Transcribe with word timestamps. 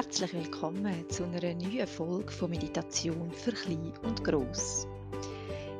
Herzlich 0.00 0.32
willkommen 0.32 1.10
zu 1.10 1.24
einer 1.24 1.40
neuen 1.54 1.88
Folge 1.88 2.30
von 2.30 2.50
Meditation 2.50 3.32
für 3.32 3.50
Klein 3.50 3.92
und 4.04 4.22
Gross. 4.22 4.86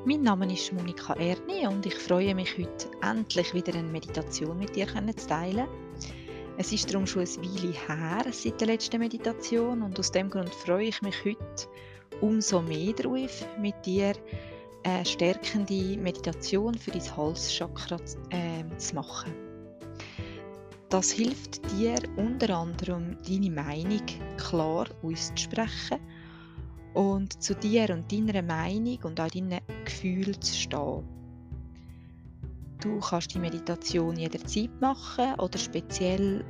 Mein 0.05 0.23
Name 0.23 0.53
ist 0.53 0.73
Monika 0.73 1.15
Erni 1.15 1.69
und 1.69 1.87
ich 1.87 1.95
freue 1.95 2.35
mich 2.35 2.59
heute 2.59 2.91
endlich 3.01 3.55
wieder 3.55 3.75
eine 3.75 3.87
Meditation 3.87 4.59
mit 4.59 4.75
dir 4.75 4.89
zu 4.89 5.27
teilen. 5.29 5.69
Es 6.57 6.73
ist 6.73 6.93
darum 6.93 7.07
schon 7.07 7.23
ein 7.23 7.29
Weile 7.29 7.73
her 7.73 8.33
seit 8.33 8.61
der 8.61 8.67
letzten 8.67 8.99
Meditation 8.99 9.83
und 9.83 9.97
aus 10.01 10.11
dem 10.11 10.31
Grund 10.31 10.53
freue 10.53 10.89
ich 10.89 11.01
mich 11.01 11.25
heute 11.25 11.69
umso 12.21 12.61
mehr 12.61 12.95
darauf, 12.95 13.47
mit 13.61 13.87
dir 13.87 14.15
eine 14.83 15.07
stärkende 15.07 15.97
Meditation 15.97 16.75
für 16.75 16.91
dein 16.91 17.17
Halschakra 17.17 17.99
äh, 18.31 18.65
zu 18.79 18.97
machen. 18.97 19.48
Das 20.91 21.11
hilft 21.11 21.61
dir 21.73 21.99
unter 22.17 22.57
anderem, 22.57 23.15
deine 23.29 23.51
Meinung 23.51 24.07
klar 24.39 24.87
auszusprechen 25.03 25.99
und 26.95 27.43
zu 27.43 27.55
dir 27.55 27.91
und 27.91 28.11
deiner 28.11 28.41
Meinung 28.41 28.99
und 29.03 29.21
auch 29.21 29.29
deinen 29.29 29.61
Gefühlen 29.85 30.41
zu 30.41 30.55
stehen. 30.55 31.05
Du 32.81 33.01
kannst 33.01 33.35
die 33.35 33.39
Meditation 33.39 34.17
jederzeit 34.17 34.71
machen 34.81 35.35
oder 35.35 35.59
speziell 35.59 36.43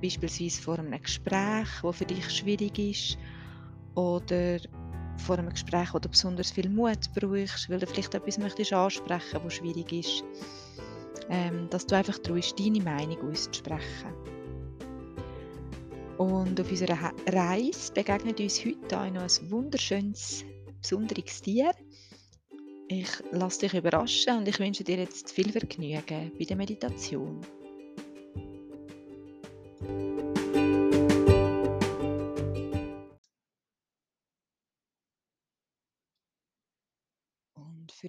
beispielsweise 0.00 0.62
vor 0.62 0.78
einem 0.78 0.98
Gespräch, 1.02 1.68
das 1.82 1.96
für 1.96 2.06
dich 2.06 2.30
schwierig 2.30 2.78
ist 2.78 3.18
oder 3.94 4.60
vor 5.18 5.36
einem 5.36 5.50
Gespräch, 5.50 5.92
wo 5.92 5.98
du 5.98 6.08
besonders 6.08 6.52
viel 6.52 6.70
Mut 6.70 7.12
brauchst, 7.14 7.68
weil 7.68 7.80
du 7.80 7.86
vielleicht 7.86 8.14
etwas 8.14 8.38
möchtest 8.38 8.72
ansprechen, 8.72 9.40
was 9.44 9.52
schwierig 9.52 9.92
ist 9.92 10.24
dass 11.70 11.86
du 11.86 11.96
einfach 11.96 12.18
traust, 12.18 12.58
deine 12.58 12.82
Meinung 12.82 13.30
auszusprechen. 13.30 14.14
Und 16.16 16.60
auf 16.60 16.70
unserer 16.70 17.12
Reise 17.28 17.92
begegnet 17.92 18.40
uns 18.40 18.64
heute 18.64 18.98
auch 18.98 19.10
noch 19.10 19.22
ein 19.22 19.50
wunderschönes, 19.50 20.44
besonderes 20.82 21.40
Tier. 21.40 21.72
Ich 22.88 23.08
lasse 23.30 23.60
dich 23.60 23.74
überraschen 23.74 24.38
und 24.38 24.48
ich 24.48 24.58
wünsche 24.58 24.82
dir 24.82 24.96
jetzt 24.96 25.30
viel 25.30 25.52
Vergnügen 25.52 26.32
bei 26.38 26.44
der 26.44 26.56
Meditation. 26.56 27.40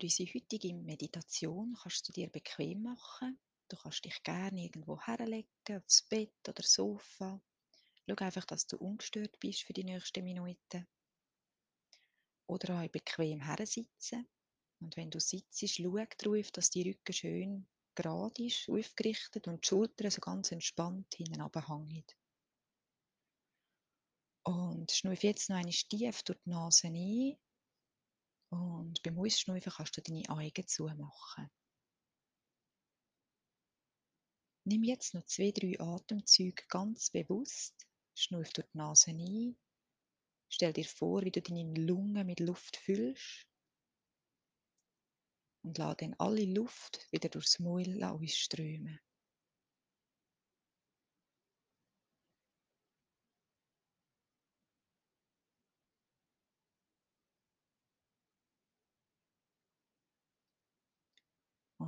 Unsere 0.10 0.34
heutige 0.34 0.74
Meditation 0.74 1.78
kannst 1.80 2.08
du 2.08 2.14
dir 2.14 2.30
bequem 2.30 2.82
machen. 2.82 3.40
Du 3.68 3.78
kannst 3.78 4.04
dich 4.04 4.24
gerne 4.24 4.64
irgendwo 4.64 5.00
herlegen, 5.00 5.48
aufs 5.70 6.02
Bett 6.02 6.34
oder 6.48 6.64
Sofa. 6.64 7.40
Schau 8.08 8.16
einfach, 8.16 8.46
dass 8.46 8.66
du 8.66 8.78
ungestört 8.78 9.40
bist 9.40 9.62
für 9.62 9.74
die 9.74 9.84
nächsten 9.84 10.24
Minuten. 10.24 10.88
Oder 12.48 12.82
auch 12.82 12.88
bequem 12.88 13.42
hersitzen. 13.42 14.28
Und 14.80 14.98
wenn 14.98 15.12
du 15.12 15.20
sitzt, 15.20 15.70
schau 15.70 15.96
darauf, 16.18 16.52
dass 16.52 16.72
die 16.72 16.90
Rücken 16.90 17.14
schön 17.14 17.68
gerade 17.94 18.44
ist, 18.44 18.68
aufgerichtet 18.68 19.48
und 19.48 19.64
die 19.64 19.68
Schultern 19.68 20.10
so 20.10 20.22
ganz 20.22 20.52
entspannt 20.52 21.14
hinten 21.14 21.42
runterhängen. 21.42 22.06
Und 24.44 24.92
schnuff 24.92 25.22
jetzt 25.22 25.52
noch 25.52 25.58
eine 25.58 25.70
tief 25.70 26.24
durch 26.24 26.40
die 26.44 26.50
Nase 26.50 26.88
ein 26.88 27.38
und 28.50 29.02
beim 29.04 29.20
Ausschnaufen 29.20 29.72
kannst 29.72 29.98
du 29.98 30.02
deine 30.02 30.28
Augen 30.30 30.68
zumachen. 30.68 31.50
Nimm 34.66 34.84
jetzt 34.84 35.14
noch 35.14 35.26
zwei, 35.26 35.52
drei 35.52 35.80
Atemzüge 35.80 36.64
ganz 36.68 37.10
bewusst. 37.10 37.88
Schnuff 38.14 38.52
durch 38.52 38.68
die 38.68 38.78
Nase 38.78 39.12
ein. 39.12 39.58
Stell 40.50 40.74
dir 40.74 40.86
vor, 40.86 41.24
wie 41.24 41.32
du 41.32 41.42
deine 41.42 41.74
Lungen 41.74 42.26
mit 42.26 42.40
Luft 42.40 42.78
füllst. 42.78 43.48
Und 45.64 45.78
lass 45.78 45.98
dann 45.98 46.16
alle 46.20 46.46
Luft 46.46 47.08
wieder 47.12 47.30
durchs 47.30 47.60
Maul 47.60 48.04
ausströmen. 48.04 49.00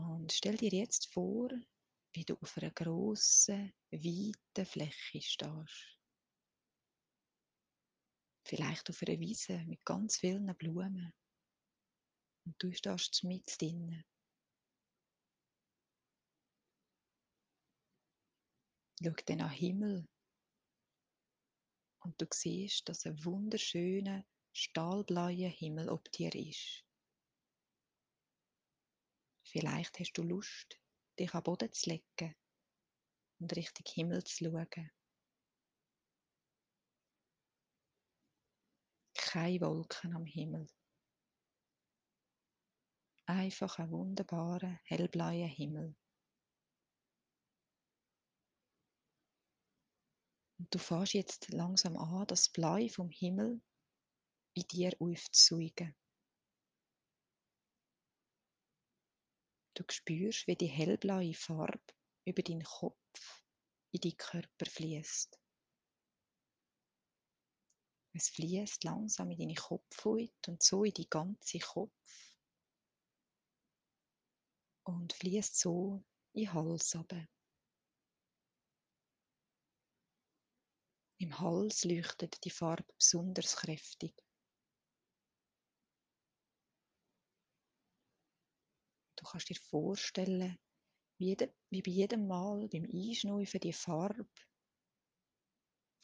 Und 0.09 0.31
stell 0.31 0.57
dir 0.57 0.71
jetzt 0.71 1.13
vor, 1.13 1.49
wie 2.13 2.25
du 2.25 2.35
auf 2.41 2.57
einer 2.57 2.71
grossen, 2.71 3.73
weiten 3.91 4.65
Fläche 4.65 5.21
stehst. 5.21 5.97
Vielleicht 8.45 8.89
auf 8.89 9.01
einer 9.01 9.19
Wiese 9.19 9.63
mit 9.65 9.85
ganz 9.85 10.17
vielen 10.17 10.55
Blumen. 10.57 11.13
Und 12.45 12.55
du 12.57 12.73
stehst 12.73 13.23
mit 13.23 13.45
drinnen. 13.59 14.03
Schau 19.03 19.11
dann 19.25 19.41
an 19.41 19.49
den 19.49 19.57
Himmel 19.57 20.07
und 22.03 22.21
du 22.21 22.25
siehst, 22.31 22.87
dass 22.89 23.05
ein 23.05 23.23
wunderschöner, 23.23 24.25
stahlblauer 24.53 25.49
Himmel 25.49 25.89
ob 25.89 26.11
dir 26.11 26.33
ist. 26.35 26.83
Vielleicht 29.51 29.99
hast 29.99 30.13
du 30.13 30.23
Lust, 30.23 30.79
dich 31.19 31.33
am 31.33 31.43
Boden 31.43 31.73
zu 31.73 31.89
legen 31.89 32.35
und 33.39 33.53
Richtung 33.53 33.85
Himmel 33.93 34.23
zu 34.23 34.45
schauen. 34.45 34.91
Keine 39.13 39.59
Wolken 39.59 40.15
am 40.15 40.25
Himmel. 40.25 40.67
Einfach 43.25 43.77
ein 43.79 43.91
wunderbarer, 43.91 44.79
hellblauer 44.85 45.47
Himmel. 45.47 45.97
Und 50.59 50.73
du 50.73 50.79
fährst 50.79 51.13
jetzt 51.13 51.49
langsam 51.49 51.97
an, 51.97 52.25
das 52.27 52.47
Blau 52.47 52.87
vom 52.87 53.09
Himmel 53.09 53.61
in 54.53 54.63
dir 54.69 54.93
aufzusaugen. 54.99 55.93
Du 59.81 59.95
spürst, 59.95 60.45
wie 60.45 60.55
die 60.55 60.67
hellblaue 60.67 61.33
Farbe 61.33 61.81
über 62.25 62.43
deinen 62.43 62.63
Kopf 62.63 63.43
in 63.91 64.01
deinen 64.01 64.17
Körper 64.17 64.65
fließt. 64.67 65.39
Es 68.13 68.29
fließt 68.29 68.83
langsam 68.83 69.31
in 69.31 69.39
deine 69.39 69.55
Kopfhaut 69.55 70.47
und 70.47 70.61
so 70.61 70.83
in 70.83 70.93
die 70.93 71.09
ganze 71.09 71.57
Kopf 71.57 72.35
und 74.83 75.13
fließt 75.13 75.57
so 75.57 76.03
in 76.33 76.43
den 76.43 76.53
Hals 76.53 76.95
runter. 76.95 77.27
Im 81.17 81.39
Hals 81.39 81.85
leuchtet 81.85 82.43
die 82.45 82.51
Farbe 82.51 82.93
besonders 82.93 83.55
kräftig. 83.55 84.13
Du 89.21 89.27
kannst 89.27 89.49
dir 89.49 89.55
vorstellen, 89.55 90.57
wie, 91.19 91.37
wie 91.69 91.81
bei 91.83 91.91
jedem 91.91 92.25
Mal 92.25 92.67
beim 92.67 92.85
Einschnaufen 92.91 93.59
die 93.59 93.71
Farbe 93.71 94.27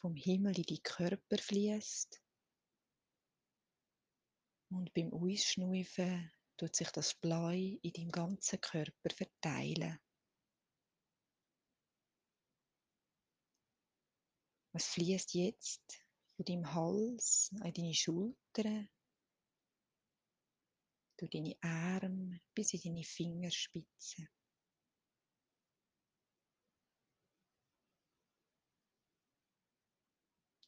vom 0.00 0.14
Himmel 0.14 0.56
in 0.56 0.62
die 0.62 0.80
Körper 0.80 1.36
fließt. 1.36 2.22
Und 4.70 4.94
beim 4.94 5.12
Ausschnaufen 5.12 6.30
tut 6.56 6.76
sich 6.76 6.90
das 6.90 7.14
Blau 7.14 7.48
in 7.48 7.92
deinem 7.92 8.12
ganzen 8.12 8.60
Körper 8.60 9.10
verteilen. 9.10 9.98
Was 14.72 14.86
fließt 14.90 15.34
jetzt 15.34 16.04
von 16.36 16.44
deinem 16.44 16.72
Hals 16.72 17.50
an 17.62 17.72
deine 17.72 17.94
Schultern, 17.94 18.88
durch 21.18 21.30
deine 21.32 21.56
Arme 21.60 22.40
bis 22.54 22.72
in 22.74 22.80
deine 22.80 23.04
Fingerspitzen. 23.04 24.28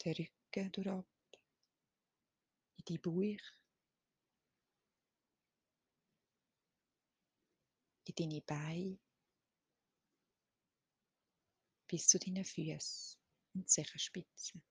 Der 0.04 0.18
Rücken 0.18 0.72
durchab, 0.72 1.06
in 2.78 2.84
die 2.84 2.98
Bauch, 2.98 3.38
in 8.06 8.14
deine 8.16 8.40
Beine, 8.40 8.98
bis 11.86 12.08
zu 12.08 12.18
deinen 12.18 12.44
Füßen 12.44 13.20
und 13.54 13.68
Zehenspitzen. 13.68 14.62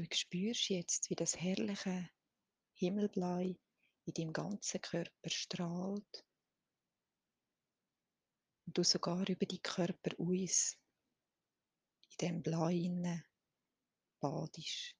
Du 0.00 0.06
spürst 0.16 0.70
jetzt, 0.70 1.10
wie 1.10 1.14
das 1.14 1.38
herrliche 1.38 2.08
Himmelblau 2.72 3.54
in 4.06 4.14
deinem 4.14 4.32
ganzen 4.32 4.80
Körper 4.80 5.28
strahlt 5.28 6.26
und 8.64 8.78
du 8.78 8.82
sogar 8.82 9.28
über 9.28 9.44
die 9.44 9.60
Körper 9.60 10.18
aus 10.18 10.78
in 12.12 12.16
dem 12.18 12.42
Blau 12.42 12.68
innen 12.68 13.22
badisch. 14.20 14.96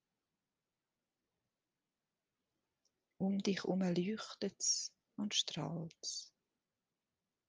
Um 3.17 3.39
dich 3.39 3.65
herum 3.65 3.81
leuchtet 3.81 4.61
es 4.61 4.93
und 5.17 5.35
strahlt 5.35 5.97
es. 6.03 6.31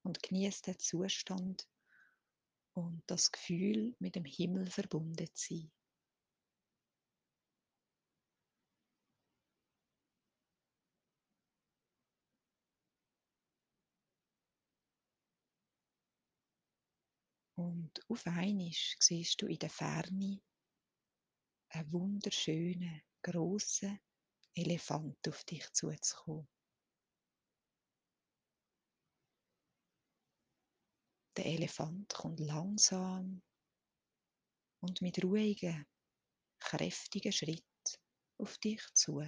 Und 0.04 0.24
genießt 0.24 0.68
den 0.68 0.80
Zustand 0.80 1.70
und 2.72 3.04
das 3.08 3.30
Gefühl, 3.30 3.94
mit 4.00 4.16
dem 4.16 4.24
Himmel 4.24 4.72
verbunden 4.72 5.28
zu 5.34 5.56
sein. 5.56 5.72
Und 17.62 18.02
auf 18.10 18.26
einmal 18.26 18.72
siehst 18.72 19.40
du 19.40 19.46
in 19.46 19.60
der 19.60 19.70
Ferne 19.70 20.42
einen 21.70 21.92
wunderschönen, 21.92 23.04
grossen 23.22 24.00
Elefant 24.56 25.28
auf 25.28 25.44
dich 25.44 25.72
zuzukommen. 25.72 26.50
Der 31.38 31.46
Elefant 31.46 32.12
kommt 32.12 32.40
langsam 32.40 33.44
und 34.80 35.02
mit 35.04 35.24
ruhigen, 35.24 35.86
kräftigen 36.60 37.32
Schritt 37.32 38.00
auf 38.40 38.58
dich 38.58 38.82
zu. 38.96 39.22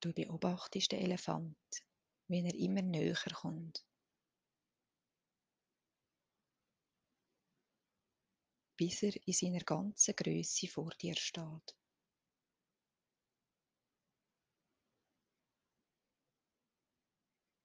Du 0.00 0.14
beobachtest 0.14 0.92
den 0.92 1.00
Elefant, 1.00 1.83
wie 2.28 2.44
er 2.44 2.54
immer 2.54 2.82
näher 2.82 3.14
kommt. 3.34 3.84
bis 8.76 9.02
er 9.02 9.14
in 9.26 9.32
seiner 9.32 9.64
ganzen 9.64 10.16
Größe 10.16 10.68
vor 10.68 10.90
dir 11.00 11.16
steht. 11.16 11.76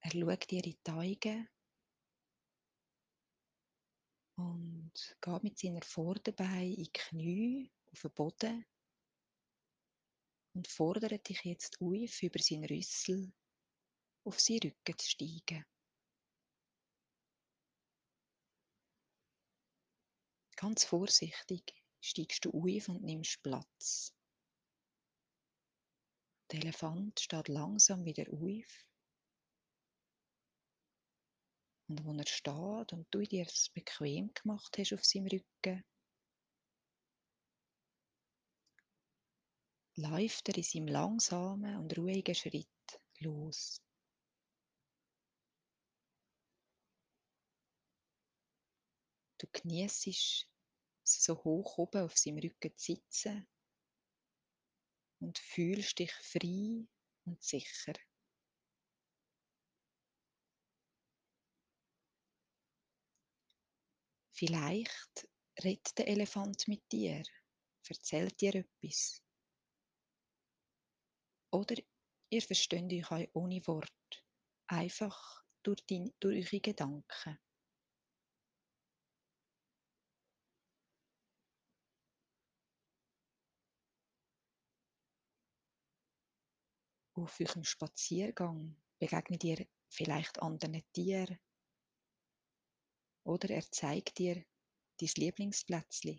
Er 0.02 0.12
schaut 0.12 0.50
dir 0.50 0.64
in 0.64 0.76
die 0.84 0.90
Augen 0.90 1.48
und 4.36 5.16
geht 5.20 5.42
mit 5.42 5.58
seiner 5.58 5.82
Vorderbeine 5.82 6.74
in 6.74 6.84
die 6.84 6.92
Knie 6.92 7.72
auf 7.92 8.00
den 8.00 8.10
Boden 8.12 8.66
und 10.54 10.68
fordert 10.68 11.28
dich 11.28 11.44
jetzt 11.44 11.80
auf, 11.80 12.22
über 12.22 12.38
seinen 12.40 12.64
Rüssel 12.64 13.32
auf 14.24 14.40
seinen 14.40 14.60
Rücken 14.64 14.98
zu 14.98 15.08
steigen. 15.08 15.64
Ganz 20.56 20.84
vorsichtig 20.84 21.74
steigst 22.02 22.44
du 22.44 22.50
auf 22.50 22.88
und 22.88 23.02
nimmst 23.02 23.42
Platz. 23.42 24.14
Der 26.50 26.60
Elefant 26.60 27.18
steht 27.20 27.48
langsam 27.48 28.04
wieder 28.04 28.24
auf. 28.32 28.86
Und 31.88 32.04
wo 32.04 32.12
er 32.12 32.26
steht 32.26 32.92
und 32.92 33.06
du 33.10 33.22
dir 33.22 33.46
es 33.46 33.70
bequem 33.70 34.32
gemacht 34.34 34.76
hast 34.78 34.92
auf 34.92 35.04
seinem 35.04 35.28
Rücken, 35.28 35.84
läuft 39.96 40.48
er 40.48 40.56
in 40.56 40.62
seinem 40.62 40.88
langsamen 40.88 41.76
und 41.76 41.96
ruhigen 41.96 42.34
Schritt 42.34 42.68
los. 43.18 43.80
Genießt 49.52 50.46
so 51.04 51.34
hoch 51.44 51.78
oben 51.78 52.02
auf 52.02 52.16
seinem 52.16 52.38
Rücken 52.38 52.76
zu 52.76 52.92
sitzen 52.94 53.46
und 55.20 55.38
fühlst 55.38 55.98
dich 55.98 56.12
frei 56.12 56.86
und 57.24 57.42
sicher. 57.42 57.94
Vielleicht 64.32 65.28
redet 65.62 65.98
der 65.98 66.08
Elefant 66.08 66.66
mit 66.66 66.90
dir, 66.90 67.22
erzählt 67.86 68.40
dir 68.40 68.54
etwas. 68.54 69.22
Oder 71.52 71.76
ihr 72.30 72.40
versteht 72.40 72.90
euch 72.90 73.10
auch 73.10 73.28
ohne 73.34 73.66
Wort, 73.66 74.24
einfach 74.68 75.44
durch, 75.62 75.84
die, 75.86 76.14
durch 76.20 76.50
eure 76.52 76.60
Gedanken. 76.60 77.38
Auf 87.20 87.38
eurem 87.38 87.64
Spaziergang 87.64 88.74
begegnet 88.98 89.44
ihr 89.44 89.66
vielleicht 89.90 90.40
anderen 90.40 90.82
Tieren 90.94 91.38
oder 93.24 93.50
er 93.50 93.70
zeigt 93.70 94.16
dir 94.16 94.42
dein 94.98 95.08
Lieblingsplätzchen. 95.16 96.18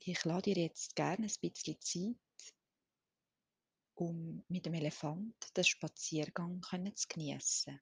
Ich 0.00 0.22
lade 0.26 0.52
dir 0.52 0.64
jetzt 0.64 0.94
gerne 0.94 1.26
ein 1.26 1.40
bisschen 1.40 1.80
Zeit, 1.80 2.54
um 3.94 4.44
mit 4.48 4.66
dem 4.66 4.74
Elefant 4.74 5.56
den 5.56 5.64
Spaziergang 5.64 6.60
zu 6.94 7.08
genießen. 7.08 7.80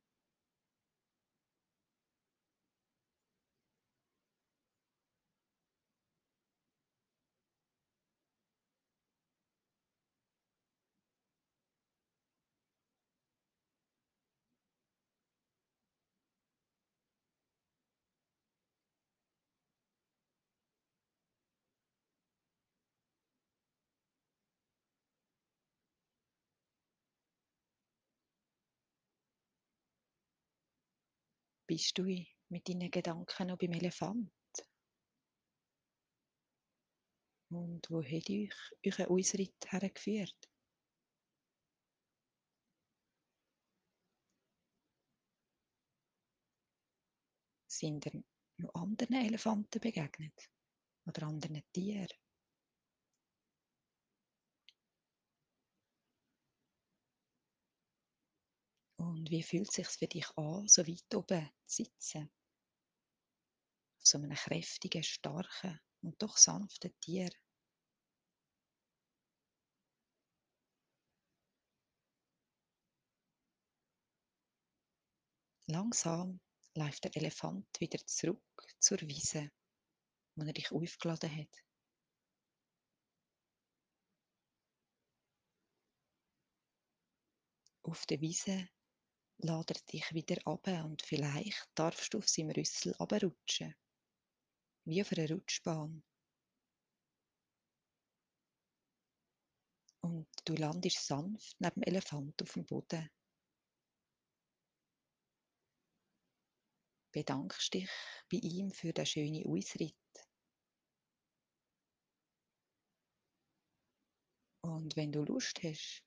Bist 31.72 31.96
du 31.96 32.02
mit 32.50 32.68
deinen 32.68 32.90
Gedanken 32.90 33.46
noch 33.46 33.56
beim 33.56 33.72
Elefant? 33.72 34.30
Und 37.48 37.90
wo 37.90 38.02
hat 38.02 38.28
euch 38.28 38.52
euer 38.84 39.10
Ausritt 39.10 39.56
hergeführt? 39.68 40.50
Sind 47.68 48.04
ihr 48.04 48.22
noch 48.58 48.74
anderen 48.74 49.14
Elefanten 49.14 49.80
begegnet? 49.80 50.50
Oder 51.06 51.22
anderen 51.22 51.62
Tieren? 51.72 52.21
Und 59.02 59.30
wie 59.30 59.42
fühlt 59.42 59.68
es 59.68 59.74
sich 59.74 59.88
für 59.88 60.06
dich 60.06 60.28
an, 60.36 60.68
so 60.68 60.86
weit 60.86 61.14
oben 61.14 61.50
zu 61.66 61.82
sitzen? 61.82 62.30
Auf 63.98 64.06
so 64.06 64.18
einem 64.18 64.32
kräftigen, 64.32 65.02
starken 65.02 65.80
und 66.02 66.22
doch 66.22 66.36
sanften 66.36 66.94
Tier. 67.00 67.28
Langsam 75.66 76.40
läuft 76.76 77.02
der 77.02 77.16
Elefant 77.16 77.66
wieder 77.80 77.98
zurück 78.06 78.40
zur 78.78 79.00
Wiese, 79.00 79.50
wo 80.36 80.44
er 80.44 80.52
dich 80.52 80.70
aufgeladen 80.70 81.38
hat. 81.38 81.64
Auf 87.82 88.06
der 88.06 88.20
Wiese 88.20 88.68
lade 89.42 89.74
dich 89.92 90.12
wieder 90.14 90.36
ab 90.46 90.66
und 90.84 91.02
vielleicht 91.02 91.68
darfst 91.74 92.14
du 92.14 92.18
auf 92.18 92.28
seinem 92.28 92.50
Rüssel 92.50 92.94
abrutschen. 92.98 93.74
Wie 94.84 95.02
auf 95.02 95.12
einer 95.12 95.28
Rutschbahn. 95.28 96.02
Und 100.00 100.28
du 100.44 100.54
landest 100.54 101.06
sanft 101.06 101.60
neben 101.60 101.80
dem 101.80 101.82
Elefant 101.82 102.40
auf 102.42 102.52
dem 102.52 102.64
Boden. 102.66 103.10
Bedankst 107.12 107.74
dich 107.74 107.90
bei 108.30 108.38
ihm 108.38 108.70
für 108.70 108.92
den 108.92 109.06
schönen 109.06 109.46
Ausritt. 109.46 109.94
Und 114.62 114.96
wenn 114.96 115.12
du 115.12 115.22
Lust 115.24 115.62
hast, 115.62 116.02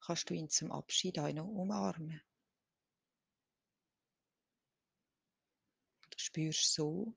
kannst 0.00 0.28
du 0.28 0.34
ihn 0.34 0.50
zum 0.50 0.70
Abschied 0.70 1.18
auch 1.18 1.32
noch 1.32 1.46
umarmen. 1.46 2.20
Spürst 6.16 6.74
so 6.74 7.14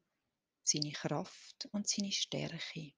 seine 0.64 0.92
Kraft 0.92 1.68
und 1.72 1.88
seine 1.88 2.12
Stärke. 2.12 2.94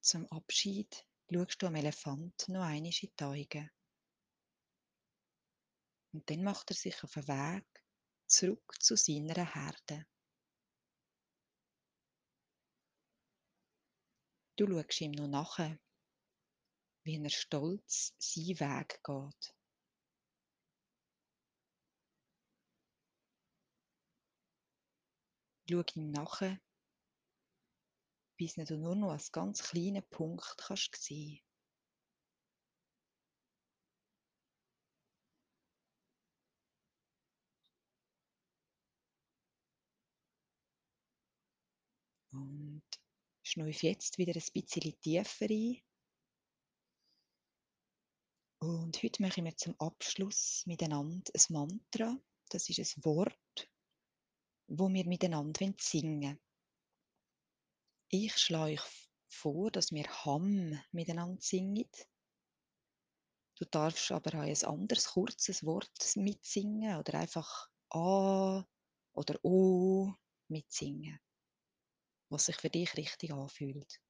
Zum 0.00 0.24
Abschied 0.28 1.04
schaust 1.28 1.60
du 1.60 1.66
am 1.66 1.74
Elefant 1.74 2.48
noch 2.48 2.62
einmal 2.62 2.76
in 2.76 2.84
die 2.84 3.12
Augen. 3.20 3.70
Und 6.12 6.30
dann 6.30 6.44
macht 6.44 6.70
er 6.70 6.76
sich 6.76 7.02
auf 7.02 7.12
den 7.14 7.26
Weg 7.26 7.66
zurück 8.26 8.76
zu 8.80 8.96
seiner 8.96 9.52
Herde. 9.52 10.06
Du 14.58 14.66
schaust 14.66 15.02
ihm 15.02 15.12
noch 15.12 15.28
nach, 15.28 15.58
wie 17.04 17.22
er 17.22 17.28
stolz 17.28 18.14
seinen 18.18 18.58
Weg 18.58 19.00
geht. 19.04 19.54
Schau 25.68 25.84
ihm 25.94 26.10
nach, 26.10 26.40
bis 28.38 28.54
du 28.54 28.78
nur 28.78 28.94
noch 28.94 29.10
als 29.10 29.30
ganz 29.30 29.62
kleinen 29.62 30.08
Punkt 30.08 30.56
kannst 30.56 30.96
sehen 30.96 31.42
Und 42.32 42.85
schnuff 43.56 43.82
jetzt 43.82 44.18
wieder 44.18 44.34
ein 44.34 44.52
bisschen 44.52 45.00
tiefer 45.00 45.46
ein. 45.48 45.80
Und 48.58 49.02
heute 49.02 49.22
machen 49.22 49.46
wir 49.46 49.56
zum 49.56 49.74
Abschluss 49.80 50.62
miteinander 50.66 51.32
ein 51.34 51.44
Mantra. 51.48 52.20
Das 52.50 52.68
ist 52.68 52.78
ein 52.78 53.04
Wort, 53.04 53.70
wo 54.68 54.92
wir 54.92 55.06
miteinander 55.06 55.72
singen 55.78 56.22
wollen. 56.22 56.40
Ich 58.10 58.36
schlage 58.36 58.74
euch 58.74 59.08
vor, 59.28 59.70
dass 59.70 59.90
wir 59.90 60.04
Ham 60.26 60.78
miteinander 60.92 61.40
singen. 61.40 61.88
Du 63.58 63.64
darfst 63.64 64.12
aber 64.12 64.38
auch 64.38 64.42
ein 64.42 64.64
anderes 64.64 65.06
kurzes 65.06 65.64
Wort 65.64 66.14
mitsingen 66.16 66.98
oder 66.98 67.20
einfach 67.20 67.70
A 67.88 68.62
oder 69.14 69.38
O 69.42 70.12
mitsingen, 70.48 71.18
was 72.28 72.46
sich 72.46 72.56
für 72.56 72.70
dich 72.70 72.96
richtig 72.96 73.32
anfühlt. 73.32 74.00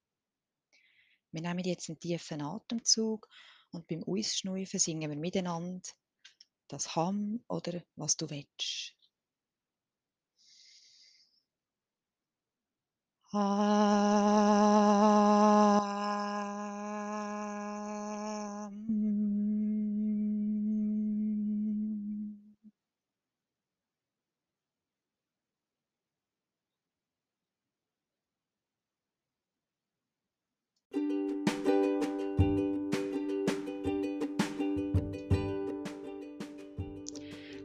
Wir 1.32 1.42
nehmen 1.42 1.64
jetzt 1.64 1.88
einen 1.88 1.99
tiefen 1.99 2.42
Atemzug 2.42 3.28
und 3.70 3.87
beim 3.88 4.04
Ausschnaufen 4.04 4.80
singen 4.80 5.11
wir 5.11 5.18
miteinander 5.18 5.82
das 6.68 6.96
Ham 6.96 7.44
oder 7.49 7.82
was 7.96 8.16
du 8.16 8.28
willst. 8.30 8.94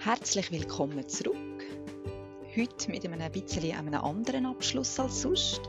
Herzlich 0.04 0.52
willkommen 0.52 1.08
zurück 1.08 1.38
heute 2.58 2.90
mit 2.90 3.06
einem 3.06 3.32
bisschen 3.32 3.94
anderen 3.94 4.48
Abschluss 4.48 5.00
als 5.00 5.22
sonst. 5.22 5.62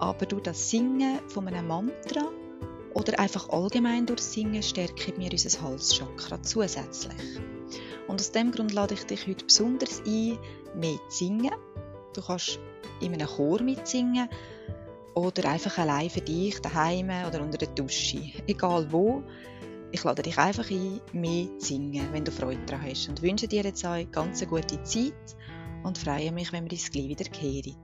Aber 0.00 0.26
durch 0.26 0.42
das 0.42 0.68
Singen 0.68 1.20
von 1.28 1.46
einem 1.46 1.68
Mantra 1.68 2.28
oder 2.94 3.20
einfach 3.20 3.48
allgemein 3.50 4.04
durch 4.04 4.20
Singen 4.20 4.64
stärken 4.64 5.14
wir 5.16 5.30
unser 5.30 5.62
Halschakra 5.62 6.42
zusätzlich. 6.42 7.40
Und 8.08 8.20
aus 8.20 8.32
dem 8.32 8.50
Grund 8.50 8.72
lade 8.72 8.94
ich 8.94 9.04
dich 9.04 9.28
heute 9.28 9.44
besonders 9.44 10.02
ein, 10.04 10.38
mehr 10.74 10.98
zu 11.08 11.18
singen. 11.18 11.54
Du 12.14 12.20
kannst 12.20 12.58
in 13.00 13.14
einem 13.14 13.28
Chor 13.28 13.62
mitsingen 13.62 14.28
oder 15.14 15.48
einfach 15.48 15.78
allein 15.78 16.10
für 16.10 16.20
dich 16.20 16.58
daheim 16.58 17.10
oder 17.28 17.40
unter 17.40 17.58
der 17.58 17.68
Dusche. 17.68 18.22
Egal 18.48 18.90
wo. 18.90 19.22
Ich 19.94 20.04
lade 20.04 20.22
dich 20.22 20.38
einfach 20.38 20.70
ein, 20.70 21.00
mehr 21.12 21.46
zu 21.58 21.66
singen, 21.66 22.08
wenn 22.12 22.24
du 22.24 22.32
Freude 22.32 22.64
daran 22.64 22.86
hast. 22.86 23.10
Und 23.10 23.20
wünsche 23.20 23.46
dir 23.46 23.62
jetzt 23.62 23.84
eine 23.84 24.06
ganz 24.06 24.44
gute 24.48 24.82
Zeit 24.82 25.12
und 25.82 25.98
freue 25.98 26.32
mich, 26.32 26.50
wenn 26.50 26.64
wir 26.64 26.72
uns 26.72 26.90
gleich 26.90 27.08
wieder 27.08 27.24
kehren. 27.24 27.76